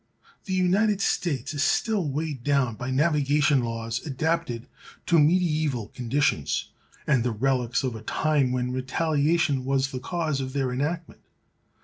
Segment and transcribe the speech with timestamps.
[0.45, 4.65] The United States is still weighed down by navigation laws adapted
[5.05, 6.71] to mediæval conditions,
[7.05, 11.21] and the relics of a time when retaliation was the cause of their enactment.